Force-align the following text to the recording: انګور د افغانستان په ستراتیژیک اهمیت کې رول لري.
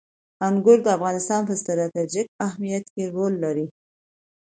انګور 0.47 0.77
د 0.83 0.87
افغانستان 0.97 1.41
په 1.45 1.53
ستراتیژیک 1.61 2.27
اهمیت 2.47 2.85
کې 2.93 3.03
رول 3.15 3.33
لري. 3.43 3.67